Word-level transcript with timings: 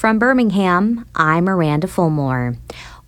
From 0.00 0.18
Birmingham, 0.18 1.04
I'm 1.14 1.44
Miranda 1.44 1.86
Fulmore. 1.86 2.56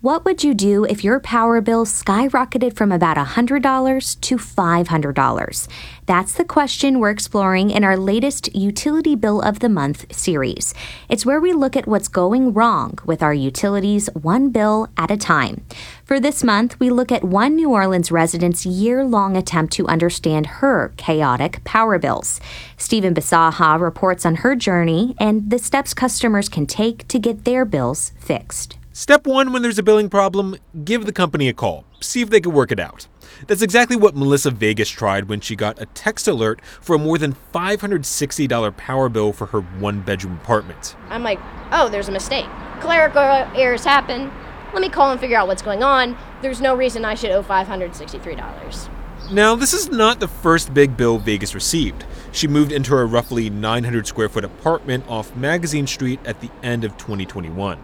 What 0.03 0.25
would 0.25 0.43
you 0.43 0.53
do 0.53 0.83
if 0.85 1.05
your 1.05 1.21
power 1.21 1.61
bill 1.61 1.87
skyrocketed 1.87 2.75
from 2.75 2.91
about 2.91 3.17
$100 3.17 4.21
to 4.21 4.37
$500? 4.37 5.69
That's 6.07 6.33
the 6.33 6.45
question 6.45 6.99
we're 6.99 7.11
exploring 7.11 7.71
in 7.71 7.85
our 7.85 7.97
latest 7.97 8.53
Utility 8.53 9.15
Bill 9.15 9.41
of 9.41 9.61
the 9.61 9.69
Month 9.69 10.13
series. 10.13 10.75
It's 11.09 11.25
where 11.25 11.39
we 11.39 11.53
look 11.53 11.77
at 11.77 11.87
what's 11.87 12.09
going 12.09 12.53
wrong 12.53 12.99
with 13.05 13.23
our 13.23 13.33
utilities 13.33 14.09
one 14.13 14.51
bill 14.51 14.89
at 14.97 15.13
a 15.13 15.17
time. 15.17 15.65
For 16.05 16.19
this 16.19 16.43
month, 16.43 16.81
we 16.81 16.91
look 16.91 17.13
at 17.13 17.23
one 17.23 17.55
New 17.55 17.71
Orleans 17.71 18.11
resident's 18.11 18.67
year 18.67 19.05
long 19.05 19.37
attempt 19.37 19.73
to 19.75 19.87
understand 19.87 20.47
her 20.59 20.93
chaotic 20.97 21.63
power 21.63 21.97
bills. 22.01 22.41
Stephen 22.77 23.15
Bisaha 23.15 23.81
reports 23.81 24.27
on 24.27 24.35
her 24.43 24.57
journey 24.57 25.15
and 25.21 25.49
the 25.49 25.61
steps 25.61 25.95
customers 25.95 26.49
can 26.49 26.67
take 26.67 27.07
to 27.07 27.21
get 27.21 27.45
their 27.45 27.65
bills 27.65 28.11
fixed. 28.19 28.79
Step 28.95 29.27
one 29.27 29.55
when 29.55 29.63
there's 29.63 29.79
a 29.79 29.83
billing 29.83 30.11
problem, 30.11 30.55
give 30.85 31.07
the 31.07 31.13
company 31.15 31.49
a 31.49 31.55
call. 31.55 31.87
See 32.01 32.21
if 32.21 32.29
they 32.29 32.43
can 32.43 32.53
work 32.53 32.71
it 32.71 32.79
out. 32.79 33.09
That's 33.47 33.63
exactly 33.63 33.97
what 33.97 34.15
Melissa 34.15 34.51
Vegas 34.51 34.91
tried 34.91 35.31
when 35.31 35.41
she 35.41 35.57
got 35.57 35.81
a 35.81 35.87
text 35.87 36.29
alert 36.29 36.61
for 36.83 36.97
a 36.97 36.99
more 36.99 37.17
than 37.17 37.35
$560 37.55 38.77
power 38.77 39.09
bill 39.09 39.33
for 39.33 39.47
her 39.47 39.63
one 39.63 40.03
bedroom 40.03 40.35
apartment. 40.35 40.95
I'm 41.09 41.23
like, 41.23 41.41
oh, 41.71 41.89
there's 41.89 42.09
a 42.09 42.13
mistake. 42.13 42.45
Clerical 42.81 43.23
errors 43.59 43.83
happen. 43.83 44.31
Let 44.75 44.83
me 44.83 44.91
call 44.91 45.11
and 45.11 45.19
figure 45.19 45.39
out 45.39 45.49
what's 45.49 45.63
going 45.63 45.83
on. 45.83 46.15
There's 46.43 46.61
no 46.61 46.75
reason 46.75 47.03
I 47.03 47.15
should 47.15 47.31
owe 47.31 47.43
$563. 47.43 48.91
Now, 49.31 49.55
this 49.55 49.73
is 49.73 49.89
not 49.89 50.21
the 50.21 50.29
first 50.29 50.75
big 50.75 50.99
bill 50.99 51.17
Vegas 51.17 51.55
received. 51.55 52.05
She 52.31 52.47
moved 52.47 52.73
into 52.73 52.91
her 52.93 53.07
roughly 53.07 53.49
900 53.49 54.07
square 54.07 54.29
foot 54.29 54.45
apartment 54.45 55.09
off 55.09 55.35
Magazine 55.35 55.87
Street 55.87 56.21
at 56.27 56.41
the 56.43 56.51
end 56.63 56.85
of 56.85 56.99
2021. 56.99 57.79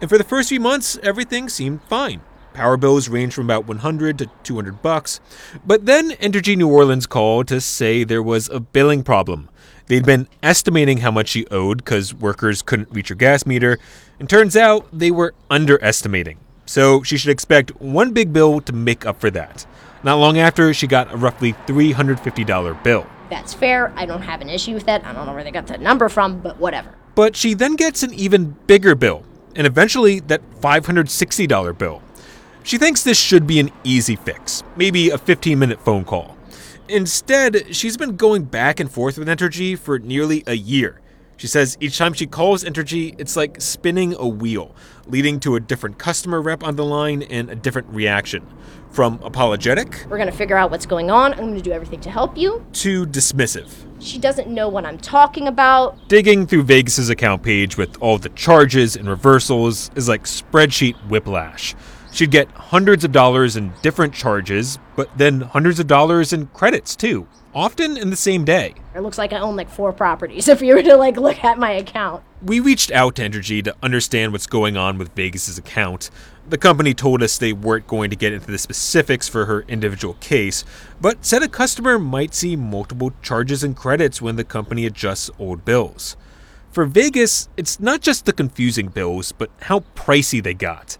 And 0.00 0.10
for 0.10 0.18
the 0.18 0.24
first 0.24 0.50
few 0.50 0.60
months, 0.60 0.98
everything 1.02 1.48
seemed 1.48 1.82
fine. 1.84 2.20
Power 2.52 2.76
bills 2.76 3.08
ranged 3.08 3.34
from 3.34 3.44
about 3.44 3.66
100 3.66 4.18
to 4.18 4.30
200 4.42 4.82
bucks. 4.82 5.20
But 5.66 5.86
then 5.86 6.12
Entergy 6.12 6.56
New 6.56 6.68
Orleans 6.68 7.06
called 7.06 7.48
to 7.48 7.60
say 7.60 8.04
there 8.04 8.22
was 8.22 8.48
a 8.48 8.60
billing 8.60 9.02
problem. 9.02 9.48
They'd 9.86 10.04
been 10.04 10.28
estimating 10.42 10.98
how 10.98 11.10
much 11.10 11.28
she 11.28 11.46
owed 11.48 11.78
because 11.78 12.12
workers 12.12 12.62
couldn't 12.62 12.90
reach 12.90 13.08
her 13.08 13.14
gas 13.14 13.46
meter, 13.46 13.78
and 14.18 14.28
turns 14.28 14.56
out 14.56 14.86
they 14.92 15.10
were 15.10 15.34
underestimating. 15.50 16.38
So 16.66 17.02
she 17.02 17.16
should 17.16 17.30
expect 17.30 17.80
one 17.80 18.12
big 18.12 18.32
bill 18.32 18.60
to 18.62 18.72
make 18.72 19.06
up 19.06 19.20
for 19.20 19.30
that. 19.30 19.64
Not 20.02 20.16
long 20.16 20.38
after, 20.38 20.74
she 20.74 20.86
got 20.86 21.12
a 21.12 21.16
roughly 21.16 21.52
$350 21.66 22.82
bill. 22.82 23.06
That's 23.30 23.54
fair. 23.54 23.92
I 23.96 24.06
don't 24.06 24.22
have 24.22 24.40
an 24.40 24.48
issue 24.48 24.74
with 24.74 24.86
that. 24.86 25.04
I 25.04 25.12
don't 25.12 25.26
know 25.26 25.34
where 25.34 25.44
they 25.44 25.50
got 25.50 25.66
that 25.68 25.80
number 25.80 26.08
from, 26.08 26.40
but 26.40 26.58
whatever. 26.58 26.94
But 27.14 27.36
she 27.36 27.54
then 27.54 27.76
gets 27.76 28.02
an 28.02 28.12
even 28.14 28.56
bigger 28.66 28.94
bill 28.94 29.24
and 29.56 29.66
eventually 29.66 30.20
that 30.20 30.42
$560 30.60 31.78
bill. 31.78 32.02
She 32.62 32.78
thinks 32.78 33.02
this 33.02 33.18
should 33.18 33.46
be 33.46 33.60
an 33.60 33.70
easy 33.84 34.16
fix, 34.16 34.62
maybe 34.76 35.10
a 35.10 35.18
15 35.18 35.58
minute 35.58 35.80
phone 35.80 36.04
call. 36.04 36.36
Instead, 36.88 37.74
she's 37.74 37.96
been 37.96 38.16
going 38.16 38.44
back 38.44 38.78
and 38.78 38.90
forth 38.90 39.18
with 39.18 39.28
Entergy 39.28 39.76
for 39.76 39.98
nearly 39.98 40.44
a 40.46 40.54
year. 40.54 41.00
She 41.38 41.46
says 41.46 41.76
each 41.80 41.98
time 41.98 42.14
she 42.14 42.26
calls 42.26 42.64
Entergy, 42.64 43.14
it's 43.18 43.36
like 43.36 43.60
spinning 43.60 44.14
a 44.14 44.26
wheel, 44.26 44.74
leading 45.06 45.38
to 45.40 45.54
a 45.56 45.60
different 45.60 45.98
customer 45.98 46.40
rep 46.40 46.64
on 46.64 46.76
the 46.76 46.84
line 46.84 47.22
and 47.24 47.50
a 47.50 47.54
different 47.54 47.88
reaction. 47.90 48.46
From 48.90 49.20
apologetic, 49.22 50.06
we're 50.08 50.16
going 50.16 50.30
to 50.30 50.36
figure 50.36 50.56
out 50.56 50.70
what's 50.70 50.86
going 50.86 51.10
on, 51.10 51.34
I'm 51.34 51.40
going 51.40 51.56
to 51.56 51.60
do 51.60 51.72
everything 51.72 52.00
to 52.00 52.10
help 52.10 52.38
you, 52.38 52.64
to 52.74 53.04
dismissive. 53.06 53.70
She 53.98 54.18
doesn't 54.18 54.48
know 54.48 54.70
what 54.70 54.86
I'm 54.86 54.96
talking 54.96 55.48
about. 55.48 56.08
Digging 56.08 56.46
through 56.46 56.62
Vegas's 56.62 57.10
account 57.10 57.42
page 57.42 57.76
with 57.76 58.00
all 58.00 58.16
the 58.16 58.30
charges 58.30 58.96
and 58.96 59.06
reversals 59.06 59.90
is 59.94 60.08
like 60.08 60.24
spreadsheet 60.24 60.96
whiplash. 61.08 61.74
She'd 62.16 62.30
get 62.30 62.50
hundreds 62.52 63.04
of 63.04 63.12
dollars 63.12 63.56
in 63.56 63.74
different 63.82 64.14
charges, 64.14 64.78
but 64.96 65.10
then 65.18 65.42
hundreds 65.42 65.78
of 65.78 65.86
dollars 65.86 66.32
in 66.32 66.46
credits 66.46 66.96
too, 66.96 67.28
often 67.54 67.98
in 67.98 68.08
the 68.08 68.16
same 68.16 68.42
day. 68.42 68.72
It 68.94 69.00
looks 69.00 69.18
like 69.18 69.34
I 69.34 69.38
own 69.38 69.54
like 69.54 69.68
four 69.68 69.92
properties 69.92 70.48
if 70.48 70.62
you 70.62 70.76
were 70.76 70.82
to 70.82 70.96
like 70.96 71.18
look 71.18 71.44
at 71.44 71.58
my 71.58 71.72
account. 71.72 72.24
We 72.40 72.58
reached 72.58 72.90
out 72.90 73.16
to 73.16 73.28
Entergy 73.28 73.62
to 73.64 73.76
understand 73.82 74.32
what's 74.32 74.46
going 74.46 74.78
on 74.78 74.96
with 74.96 75.14
Vegas's 75.14 75.58
account. 75.58 76.08
The 76.48 76.56
company 76.56 76.94
told 76.94 77.22
us 77.22 77.36
they 77.36 77.52
weren't 77.52 77.86
going 77.86 78.08
to 78.08 78.16
get 78.16 78.32
into 78.32 78.50
the 78.50 78.56
specifics 78.56 79.28
for 79.28 79.44
her 79.44 79.66
individual 79.68 80.14
case, 80.14 80.64
but 80.98 81.22
said 81.22 81.42
a 81.42 81.48
customer 81.48 81.98
might 81.98 82.32
see 82.32 82.56
multiple 82.56 83.12
charges 83.20 83.62
and 83.62 83.76
credits 83.76 84.22
when 84.22 84.36
the 84.36 84.44
company 84.44 84.86
adjusts 84.86 85.30
old 85.38 85.66
bills. 85.66 86.16
For 86.72 86.86
Vegas, 86.86 87.50
it's 87.58 87.78
not 87.78 88.00
just 88.00 88.24
the 88.24 88.32
confusing 88.32 88.88
bills, 88.88 89.32
but 89.32 89.50
how 89.62 89.80
pricey 89.94 90.42
they 90.42 90.54
got. 90.54 90.96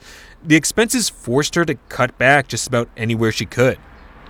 The 0.47 0.55
expenses 0.55 1.09
forced 1.09 1.57
her 1.57 1.65
to 1.65 1.75
cut 1.89 2.17
back 2.19 2.47
just 2.47 2.69
about 2.69 2.89
anywhere 2.97 3.33
she 3.33 3.47
could. 3.47 3.79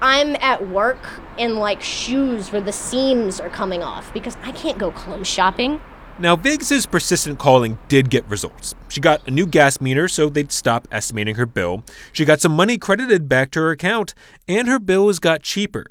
I'm 0.01 0.35
at 0.37 0.67
work 0.67 1.21
in 1.37 1.57
like 1.57 1.83
shoes 1.83 2.51
where 2.51 2.63
the 2.63 2.73
seams 2.73 3.39
are 3.39 3.51
coming 3.51 3.83
off 3.83 4.15
because 4.15 4.39
I 4.43 4.53
can't 4.53 4.79
go 4.79 4.91
clothes 4.91 5.27
shopping. 5.27 5.79
Now, 6.19 6.35
Vegas's 6.35 6.87
persistent 6.87 7.39
calling 7.39 7.79
did 7.89 8.09
get 8.09 8.27
results. 8.31 8.75
She 8.89 9.03
got 9.03 9.29
a 9.29 9.31
new 9.31 9.47
gas 9.47 9.79
meter, 9.79 10.09
so 10.09 10.31
they'd 10.31 10.53
stop 10.53 10.89
estimating 10.91 11.35
her 11.35 11.45
bill. 11.45 11.85
She 12.15 12.25
got 12.25 12.41
some 12.41 12.53
money 12.53 12.79
credited 12.79 13.29
back 13.29 13.51
to 13.51 13.61
her 13.61 13.71
account, 13.71 14.15
and 14.49 14.69
her 14.69 14.79
bills 14.79 15.19
got 15.19 15.43
cheaper. 15.43 15.85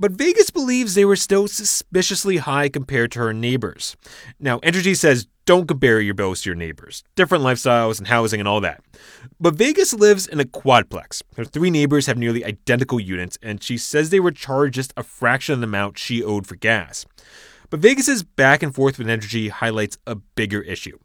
But 0.00 0.12
Vegas 0.12 0.50
believes 0.50 0.94
they 0.94 1.04
were 1.04 1.14
still 1.14 1.46
suspiciously 1.46 2.38
high 2.38 2.70
compared 2.70 3.12
to 3.12 3.18
her 3.18 3.34
neighbors. 3.34 3.98
Now, 4.38 4.58
Entergy 4.60 4.96
says 4.96 5.28
don't 5.44 5.66
compare 5.66 6.00
your 6.00 6.14
bills 6.14 6.40
to 6.40 6.48
your 6.48 6.56
neighbors. 6.56 7.04
Different 7.16 7.44
lifestyles 7.44 7.98
and 7.98 8.08
housing 8.08 8.40
and 8.40 8.48
all 8.48 8.62
that. 8.62 8.82
But 9.38 9.56
Vegas 9.56 9.92
lives 9.92 10.26
in 10.26 10.40
a 10.40 10.44
quadplex. 10.44 11.22
Her 11.36 11.44
three 11.44 11.70
neighbors 11.70 12.06
have 12.06 12.16
nearly 12.16 12.44
identical 12.44 12.98
units, 12.98 13.36
and 13.42 13.62
she 13.62 13.76
says 13.76 14.08
they 14.08 14.20
were 14.20 14.30
charged 14.30 14.76
just 14.76 14.94
a 14.96 15.02
fraction 15.02 15.54
of 15.54 15.60
the 15.60 15.66
amount 15.66 15.98
she 15.98 16.24
owed 16.24 16.46
for 16.46 16.56
gas. 16.56 17.04
But 17.70 17.80
Vegas's 17.80 18.24
back 18.24 18.62
and 18.64 18.74
forth 18.74 18.98
with 18.98 19.06
Entergy 19.06 19.48
highlights 19.48 19.96
a 20.06 20.16
bigger 20.16 20.60
issue. 20.60 20.98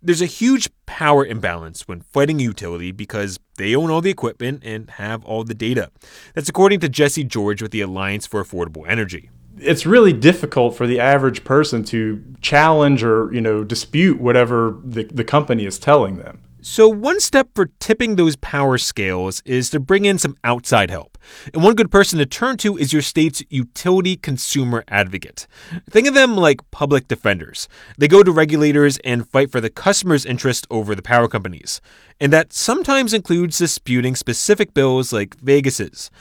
There's 0.00 0.22
a 0.22 0.26
huge 0.26 0.70
power 0.86 1.26
imbalance 1.26 1.88
when 1.88 2.02
fighting 2.02 2.40
a 2.40 2.44
utility 2.44 2.92
because 2.92 3.40
they 3.58 3.74
own 3.74 3.90
all 3.90 4.00
the 4.00 4.10
equipment 4.10 4.62
and 4.64 4.88
have 4.90 5.24
all 5.24 5.42
the 5.42 5.54
data. 5.54 5.90
That's 6.34 6.48
according 6.48 6.78
to 6.80 6.88
Jesse 6.88 7.24
George 7.24 7.60
with 7.60 7.72
the 7.72 7.80
Alliance 7.80 8.26
for 8.26 8.42
Affordable 8.42 8.88
Energy 8.88 9.30
it's 9.58 9.86
really 9.86 10.12
difficult 10.12 10.74
for 10.74 10.86
the 10.86 10.98
average 10.98 11.44
person 11.44 11.84
to 11.84 12.22
challenge 12.40 13.04
or 13.04 13.32
you 13.32 13.40
know 13.40 13.62
dispute 13.62 14.20
whatever 14.20 14.78
the, 14.84 15.04
the 15.04 15.24
company 15.24 15.66
is 15.66 15.78
telling 15.78 16.16
them 16.16 16.41
so, 16.64 16.88
one 16.88 17.18
step 17.18 17.48
for 17.56 17.66
tipping 17.80 18.14
those 18.14 18.36
power 18.36 18.78
scales 18.78 19.42
is 19.44 19.68
to 19.70 19.80
bring 19.80 20.04
in 20.04 20.16
some 20.16 20.36
outside 20.44 20.90
help. 20.90 21.18
And 21.52 21.60
one 21.60 21.74
good 21.74 21.90
person 21.90 22.20
to 22.20 22.26
turn 22.26 22.56
to 22.58 22.78
is 22.78 22.92
your 22.92 23.02
state's 23.02 23.42
utility 23.50 24.16
consumer 24.16 24.84
advocate. 24.86 25.48
Think 25.90 26.06
of 26.06 26.14
them 26.14 26.36
like 26.36 26.60
public 26.70 27.08
defenders. 27.08 27.68
They 27.98 28.06
go 28.06 28.22
to 28.22 28.30
regulators 28.30 28.98
and 28.98 29.28
fight 29.28 29.50
for 29.50 29.60
the 29.60 29.70
customer's 29.70 30.24
interest 30.24 30.68
over 30.70 30.94
the 30.94 31.02
power 31.02 31.26
companies. 31.26 31.80
And 32.20 32.32
that 32.32 32.52
sometimes 32.52 33.12
includes 33.12 33.58
disputing 33.58 34.14
specific 34.14 34.72
bills 34.72 35.12
like 35.12 35.34
Vegas's. 35.40 36.12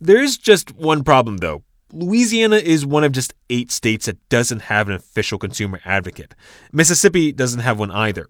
There's 0.00 0.38
just 0.38 0.76
one 0.76 1.02
problem, 1.02 1.38
though. 1.38 1.64
Louisiana 1.92 2.56
is 2.56 2.86
one 2.86 3.02
of 3.02 3.12
just 3.12 3.34
eight 3.50 3.72
states 3.72 4.06
that 4.06 4.28
doesn't 4.28 4.62
have 4.62 4.88
an 4.88 4.94
official 4.94 5.38
consumer 5.38 5.80
advocate. 5.84 6.34
Mississippi 6.70 7.32
doesn't 7.32 7.60
have 7.60 7.78
one 7.80 7.90
either. 7.90 8.28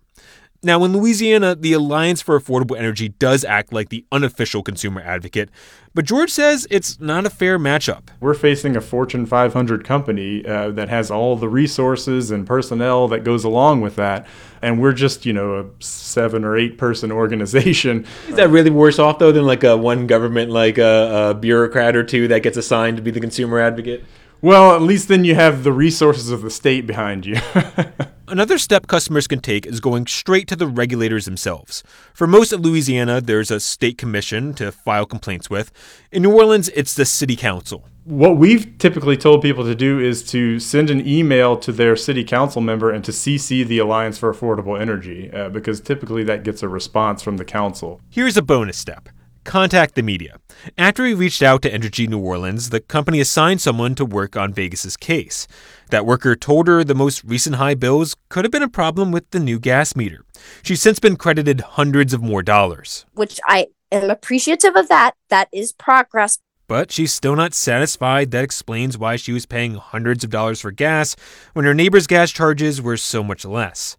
Now, 0.61 0.83
in 0.83 0.93
Louisiana, 0.93 1.55
the 1.55 1.73
Alliance 1.73 2.21
for 2.21 2.39
Affordable 2.39 2.77
Energy 2.77 3.11
does 3.11 3.45
act 3.45 3.73
like 3.73 3.91
the 3.91 4.05
unofficial 4.11 4.65
consumer 4.65 5.01
advocate, 5.01 5.51
but 5.95 6.05
George 6.05 6.33
says 6.33 6.67
it's 6.69 6.99
not 6.99 7.25
a 7.25 7.31
fair 7.31 7.61
matchup. 7.61 8.09
We're 8.19 8.35
facing 8.35 8.75
a 8.75 8.81
Fortune 8.81 9.25
500 9.25 9.85
company 9.85 10.45
uh, 10.45 10.73
that 10.73 10.89
has 10.89 11.13
all 11.13 11.37
the 11.37 11.49
resources 11.49 12.33
and 12.33 12.45
personnel 12.45 13.07
that 13.07 13.23
goes 13.23 13.45
along 13.45 13.83
with 13.83 13.95
that, 13.97 14.27
and 14.61 14.83
we're 14.83 14.95
just, 14.95 15.25
you 15.25 15.33
know, 15.33 15.55
a 15.55 15.85
seven 15.85 16.45
or 16.45 16.59
eight 16.59 16.77
person 16.77 17.13
organization. 17.23 18.05
Is 18.27 18.35
that 18.35 18.51
really 18.51 18.71
worse 18.71 18.99
off, 18.99 19.21
though, 19.21 19.31
than 19.31 19.47
like 19.47 19.63
a 19.63 19.77
one 19.77 20.09
government, 20.09 20.51
like 20.51 20.77
a, 20.77 21.31
a 21.31 21.35
bureaucrat 21.35 21.95
or 21.95 22.03
two 22.03 22.27
that 22.29 22.43
gets 22.43 22.57
assigned 22.57 22.97
to 22.97 23.03
be 23.03 23.13
the 23.13 23.21
consumer 23.21 23.61
advocate? 23.61 24.05
Well, 24.43 24.75
at 24.75 24.83
least 24.83 25.07
then 25.07 25.25
you 25.25 25.37
have 25.37 25.63
the 25.63 25.73
resources 25.73 26.31
of 26.31 26.43
the 26.43 26.51
state 26.51 26.85
behind 26.85 27.27
you. 27.27 27.37
Another 28.31 28.59
step 28.59 28.87
customers 28.87 29.27
can 29.27 29.41
take 29.41 29.65
is 29.65 29.81
going 29.81 30.07
straight 30.07 30.47
to 30.49 30.57
the 30.57 30.67
regulators 30.67 31.25
themselves. 31.25 31.83
For 32.13 32.27
most 32.27 32.53
of 32.53 32.61
Louisiana, 32.61 33.23
there's 33.23 33.51
a 33.51 33.59
state 33.59 33.97
commission 33.97 34.53
to 34.55 34.71
file 34.71 35.07
complaints 35.07 35.49
with. 35.49 35.73
In 36.13 36.25
New 36.25 36.37
Orleans, 36.37 36.69
it's 36.75 36.93
the 36.93 37.07
city 37.07 37.37
council. 37.37 37.89
What 38.05 38.37
we've 38.37 38.77
typically 38.77 39.17
told 39.17 39.41
people 39.41 39.65
to 39.65 39.75
do 39.75 39.99
is 39.99 40.23
to 40.31 40.61
send 40.61 40.91
an 40.91 41.09
email 41.09 41.57
to 41.57 41.73
their 41.73 41.97
city 41.97 42.23
council 42.23 42.61
member 42.61 42.91
and 42.91 43.03
to 43.05 43.13
CC 43.13 43.67
the 43.67 43.79
Alliance 43.79 44.19
for 44.19 44.31
Affordable 44.31 44.79
Energy, 44.79 45.31
uh, 45.33 45.49
because 45.49 45.81
typically 45.81 46.23
that 46.25 46.43
gets 46.43 46.63
a 46.63 46.69
response 46.69 47.23
from 47.23 47.39
the 47.39 47.47
council. 47.47 47.99
Here's 48.11 48.37
a 48.37 48.43
bonus 48.43 48.77
step 48.77 49.09
contact 49.49 49.95
the 49.95 50.03
media. 50.03 50.39
After 50.77 51.07
he 51.07 51.15
reached 51.15 51.43
out 51.43 51.63
to 51.63 51.71
Entergy 51.71 52.07
New 52.07 52.19
Orleans, 52.19 52.69
the 52.69 52.81
company 52.81 53.19
assigned 53.19 53.63
someone 53.63 53.95
to 53.95 54.05
work 54.05 54.37
on 54.37 54.53
Vegas's 54.53 54.97
case. 54.97 55.49
That 55.91 56.05
worker 56.05 56.37
told 56.37 56.69
her 56.69 56.85
the 56.85 56.95
most 56.95 57.25
recent 57.25 57.57
high 57.57 57.75
bills 57.75 58.15
could 58.29 58.45
have 58.45 58.53
been 58.53 58.63
a 58.63 58.69
problem 58.69 59.11
with 59.11 59.31
the 59.31 59.41
new 59.41 59.59
gas 59.59 59.97
meter. 59.97 60.23
She's 60.63 60.83
since 60.83 61.01
been 61.01 61.17
credited 61.17 61.63
hundreds 61.63 62.13
of 62.13 62.23
more 62.23 62.43
dollars. 62.43 63.07
Which 63.15 63.41
I 63.47 63.69
am 63.91 64.11
appreciative 64.11 64.77
of 64.77 64.89
that. 64.89 65.13
That 65.31 65.49
is 65.51 65.73
progress. 65.73 66.39
But 66.67 66.93
she's 66.93 67.15
still 67.15 67.35
not 67.35 67.55
satisfied. 67.55 68.31
That 68.31 68.45
explains 68.45 68.99
why 68.99 69.17
she 69.17 69.33
was 69.33 69.47
paying 69.47 69.77
hundreds 69.77 70.23
of 70.23 70.29
dollars 70.29 70.61
for 70.61 70.71
gas 70.71 71.17
when 71.55 71.65
her 71.65 71.73
neighbor's 71.73 72.07
gas 72.07 72.31
charges 72.31 72.83
were 72.83 72.99
so 72.99 73.25
much 73.25 73.47
less. 73.47 73.97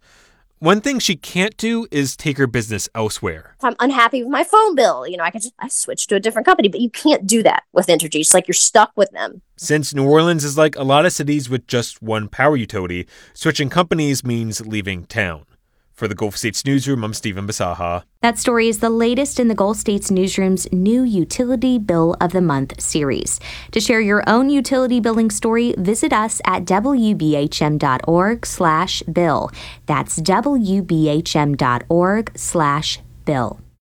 One 0.62 0.82
thing 0.82 0.98
she 0.98 1.16
can't 1.16 1.56
do 1.56 1.86
is 1.90 2.14
take 2.14 2.36
her 2.36 2.46
business 2.46 2.86
elsewhere. 2.94 3.54
If 3.58 3.64
I'm 3.64 3.76
unhappy 3.80 4.22
with 4.22 4.30
my 4.30 4.44
phone 4.44 4.74
bill, 4.74 5.06
you 5.06 5.16
know, 5.16 5.24
I 5.24 5.30
can 5.30 5.40
just 5.40 5.54
I 5.58 5.68
switch 5.68 6.06
to 6.08 6.16
a 6.16 6.20
different 6.20 6.44
company, 6.44 6.68
but 6.68 6.82
you 6.82 6.90
can't 6.90 7.26
do 7.26 7.42
that 7.44 7.62
with 7.72 7.86
Entergy. 7.86 8.20
It's 8.20 8.34
like 8.34 8.46
you're 8.46 8.52
stuck 8.52 8.92
with 8.94 9.10
them. 9.12 9.40
Since 9.56 9.94
New 9.94 10.06
Orleans 10.06 10.44
is 10.44 10.58
like 10.58 10.76
a 10.76 10.82
lot 10.82 11.06
of 11.06 11.14
cities 11.14 11.48
with 11.48 11.66
just 11.66 12.02
one 12.02 12.28
power 12.28 12.58
utility, 12.58 13.06
switching 13.32 13.70
companies 13.70 14.22
means 14.22 14.60
leaving 14.66 15.06
town. 15.06 15.46
For 16.00 16.08
the 16.08 16.14
Gulf 16.14 16.34
States 16.34 16.64
Newsroom, 16.64 17.04
I'm 17.04 17.12
Stephen 17.12 17.46
Bisaha. 17.46 18.04
That 18.22 18.38
story 18.38 18.68
is 18.68 18.78
the 18.78 18.88
latest 18.88 19.38
in 19.38 19.48
the 19.48 19.54
Gulf 19.54 19.76
States 19.76 20.10
Newsroom's 20.10 20.66
new 20.72 21.02
Utility 21.02 21.78
Bill 21.78 22.16
of 22.22 22.32
the 22.32 22.40
Month 22.40 22.80
series. 22.80 23.38
To 23.72 23.80
share 23.80 24.00
your 24.00 24.24
own 24.26 24.48
utility 24.48 24.98
billing 24.98 25.30
story, 25.30 25.74
visit 25.76 26.14
us 26.14 26.40
at 26.46 26.64
wbhm.org 26.64 28.46
slash 28.46 29.02
bill. 29.02 29.50
That's 29.84 30.18
wbhm.org 30.20 30.72
slash 32.34 32.98
bill. 33.26 33.60